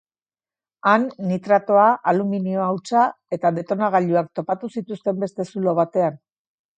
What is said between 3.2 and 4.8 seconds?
eta detonagailuak topatu